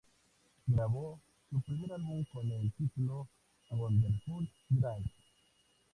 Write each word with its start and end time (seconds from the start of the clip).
Grabó 0.65 1.21
su 1.51 1.61
primer 1.61 1.93
álbum 1.93 2.25
con 2.33 2.49
el 2.49 2.71
título 2.73 3.29
"Wonderful 3.69 4.49
Grace". 4.69 5.11